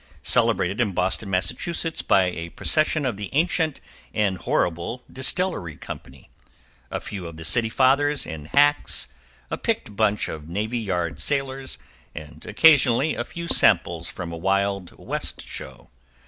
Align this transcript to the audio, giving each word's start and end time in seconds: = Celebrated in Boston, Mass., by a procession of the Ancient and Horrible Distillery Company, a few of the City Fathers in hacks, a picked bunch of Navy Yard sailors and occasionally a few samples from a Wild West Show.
= 0.11 0.23
Celebrated 0.23 0.81
in 0.81 0.93
Boston, 0.93 1.29
Mass., 1.29 1.51
by 2.01 2.23
a 2.23 2.49
procession 2.49 3.05
of 3.05 3.17
the 3.17 3.29
Ancient 3.33 3.79
and 4.15 4.39
Horrible 4.39 5.03
Distillery 5.13 5.77
Company, 5.77 6.31
a 6.89 6.99
few 6.99 7.27
of 7.27 7.37
the 7.37 7.45
City 7.45 7.69
Fathers 7.69 8.25
in 8.25 8.45
hacks, 8.45 9.09
a 9.51 9.59
picked 9.59 9.95
bunch 9.95 10.27
of 10.27 10.49
Navy 10.49 10.79
Yard 10.79 11.19
sailors 11.19 11.77
and 12.15 12.43
occasionally 12.47 13.13
a 13.13 13.23
few 13.23 13.47
samples 13.47 14.07
from 14.09 14.31
a 14.33 14.37
Wild 14.37 14.91
West 14.97 15.47
Show. 15.47 15.91